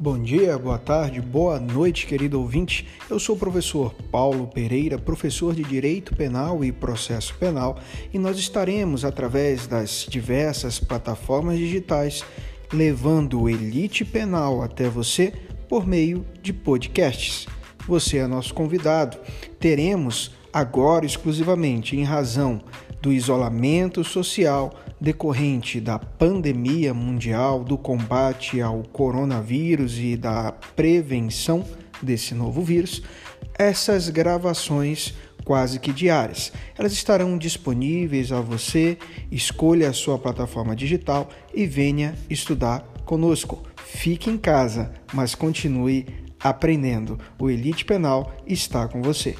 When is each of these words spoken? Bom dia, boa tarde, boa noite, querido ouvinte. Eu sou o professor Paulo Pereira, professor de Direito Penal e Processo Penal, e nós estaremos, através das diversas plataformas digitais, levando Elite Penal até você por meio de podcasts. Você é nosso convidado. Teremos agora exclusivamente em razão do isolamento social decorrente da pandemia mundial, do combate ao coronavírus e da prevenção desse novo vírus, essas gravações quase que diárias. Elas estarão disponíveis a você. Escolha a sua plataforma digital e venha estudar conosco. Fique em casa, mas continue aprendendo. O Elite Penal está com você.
Bom 0.00 0.16
dia, 0.16 0.56
boa 0.56 0.78
tarde, 0.78 1.20
boa 1.20 1.58
noite, 1.58 2.06
querido 2.06 2.40
ouvinte. 2.40 2.86
Eu 3.10 3.18
sou 3.18 3.34
o 3.34 3.38
professor 3.38 3.92
Paulo 4.12 4.46
Pereira, 4.46 4.96
professor 4.96 5.56
de 5.56 5.64
Direito 5.64 6.14
Penal 6.14 6.64
e 6.64 6.70
Processo 6.70 7.34
Penal, 7.34 7.80
e 8.14 8.16
nós 8.16 8.38
estaremos, 8.38 9.04
através 9.04 9.66
das 9.66 10.06
diversas 10.08 10.78
plataformas 10.78 11.58
digitais, 11.58 12.24
levando 12.72 13.48
Elite 13.48 14.04
Penal 14.04 14.62
até 14.62 14.88
você 14.88 15.32
por 15.68 15.84
meio 15.84 16.24
de 16.40 16.52
podcasts. 16.52 17.48
Você 17.88 18.18
é 18.18 18.26
nosso 18.28 18.54
convidado. 18.54 19.18
Teremos 19.58 20.30
agora 20.52 21.06
exclusivamente 21.06 21.96
em 21.96 22.04
razão 22.04 22.62
do 23.00 23.12
isolamento 23.12 24.02
social 24.02 24.72
decorrente 25.00 25.80
da 25.80 25.98
pandemia 25.98 26.92
mundial, 26.92 27.62
do 27.62 27.78
combate 27.78 28.60
ao 28.60 28.82
coronavírus 28.82 29.98
e 29.98 30.16
da 30.16 30.52
prevenção 30.74 31.64
desse 32.02 32.34
novo 32.34 32.62
vírus, 32.62 33.02
essas 33.58 34.08
gravações 34.08 35.14
quase 35.44 35.80
que 35.80 35.92
diárias. 35.92 36.52
Elas 36.76 36.92
estarão 36.92 37.38
disponíveis 37.38 38.30
a 38.32 38.40
você. 38.40 38.98
Escolha 39.30 39.88
a 39.88 39.94
sua 39.94 40.18
plataforma 40.18 40.76
digital 40.76 41.30
e 41.54 41.66
venha 41.66 42.14
estudar 42.28 42.80
conosco. 43.06 43.62
Fique 43.76 44.28
em 44.28 44.36
casa, 44.36 44.92
mas 45.14 45.34
continue 45.34 46.06
aprendendo. 46.38 47.18
O 47.38 47.48
Elite 47.48 47.86
Penal 47.86 48.30
está 48.46 48.86
com 48.86 49.00
você. 49.00 49.34